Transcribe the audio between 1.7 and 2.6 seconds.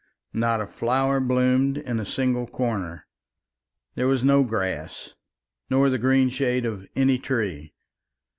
in a single